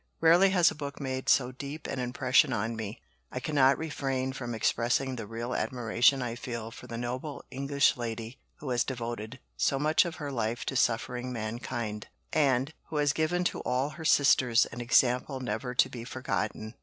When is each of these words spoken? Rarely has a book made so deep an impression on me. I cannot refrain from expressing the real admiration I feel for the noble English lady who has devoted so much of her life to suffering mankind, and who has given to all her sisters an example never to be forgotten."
Rarely 0.19 0.49
has 0.49 0.71
a 0.71 0.73
book 0.73 0.99
made 0.99 1.29
so 1.29 1.51
deep 1.51 1.85
an 1.85 1.99
impression 1.99 2.51
on 2.51 2.75
me. 2.75 2.99
I 3.31 3.39
cannot 3.39 3.77
refrain 3.77 4.33
from 4.33 4.55
expressing 4.55 5.15
the 5.15 5.27
real 5.27 5.53
admiration 5.53 6.23
I 6.23 6.33
feel 6.33 6.71
for 6.71 6.87
the 6.87 6.97
noble 6.97 7.45
English 7.51 7.95
lady 7.97 8.39
who 8.55 8.71
has 8.71 8.83
devoted 8.83 9.37
so 9.57 9.77
much 9.77 10.03
of 10.05 10.15
her 10.15 10.31
life 10.31 10.65
to 10.65 10.75
suffering 10.75 11.31
mankind, 11.31 12.07
and 12.33 12.73
who 12.85 12.95
has 12.95 13.13
given 13.13 13.43
to 13.43 13.59
all 13.59 13.89
her 13.89 14.03
sisters 14.05 14.65
an 14.71 14.81
example 14.81 15.39
never 15.39 15.75
to 15.75 15.87
be 15.87 16.03
forgotten." 16.03 16.73